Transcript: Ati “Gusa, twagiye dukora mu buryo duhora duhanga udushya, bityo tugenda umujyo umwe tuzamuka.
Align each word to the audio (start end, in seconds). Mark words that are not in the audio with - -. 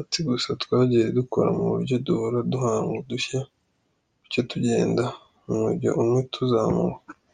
Ati 0.00 0.18
“Gusa, 0.28 0.50
twagiye 0.62 1.06
dukora 1.18 1.48
mu 1.56 1.64
buryo 1.72 1.96
duhora 2.06 2.38
duhanga 2.52 2.90
udushya, 3.02 3.40
bityo 4.20 4.40
tugenda 4.50 5.04
umujyo 5.48 5.90
umwe 6.00 6.20
tuzamuka. 6.32 7.08